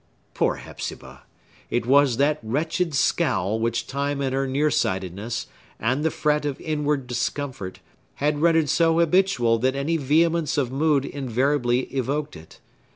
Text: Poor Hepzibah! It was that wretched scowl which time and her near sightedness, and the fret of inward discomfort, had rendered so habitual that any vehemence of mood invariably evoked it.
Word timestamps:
Poor 0.33 0.55
Hepzibah! 0.55 1.25
It 1.69 1.85
was 1.85 2.17
that 2.17 2.39
wretched 2.41 2.95
scowl 2.95 3.59
which 3.59 3.85
time 3.85 4.19
and 4.19 4.33
her 4.33 4.47
near 4.47 4.71
sightedness, 4.71 5.45
and 5.79 6.03
the 6.03 6.09
fret 6.09 6.43
of 6.43 6.59
inward 6.59 7.05
discomfort, 7.05 7.81
had 8.15 8.41
rendered 8.41 8.67
so 8.69 8.97
habitual 8.97 9.59
that 9.59 9.75
any 9.75 9.97
vehemence 9.97 10.57
of 10.57 10.71
mood 10.71 11.05
invariably 11.05 11.81
evoked 11.95 12.35
it. 12.35 12.59